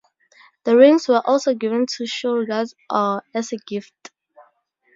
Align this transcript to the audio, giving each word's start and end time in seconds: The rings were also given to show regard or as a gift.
The 0.63 0.75
rings 0.75 1.07
were 1.07 1.21
also 1.23 1.53
given 1.53 1.85
to 1.97 2.07
show 2.07 2.33
regard 2.33 2.69
or 2.89 3.23
as 3.35 3.51
a 3.53 3.57
gift. 3.57 4.09